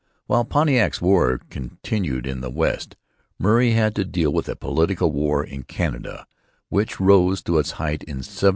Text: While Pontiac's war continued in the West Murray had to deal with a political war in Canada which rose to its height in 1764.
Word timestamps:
While 0.25 0.45
Pontiac's 0.45 0.99
war 0.99 1.39
continued 1.51 2.25
in 2.25 2.41
the 2.41 2.49
West 2.49 2.95
Murray 3.37 3.73
had 3.73 3.93
to 3.97 4.03
deal 4.03 4.33
with 4.33 4.49
a 4.49 4.55
political 4.55 5.11
war 5.11 5.43
in 5.43 5.61
Canada 5.61 6.25
which 6.69 6.99
rose 6.99 7.43
to 7.43 7.59
its 7.59 7.73
height 7.73 8.01
in 8.05 8.17
1764. 8.25 8.49